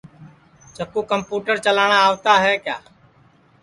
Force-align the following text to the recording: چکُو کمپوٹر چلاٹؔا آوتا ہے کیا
چکُو 0.75 1.01
کمپوٹر 1.11 1.55
چلاٹؔا 1.65 1.97
آوتا 2.07 2.33
ہے 2.43 2.53
کیا 2.63 2.77